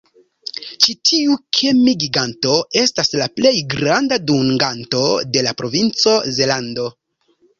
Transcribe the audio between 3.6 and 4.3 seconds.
granda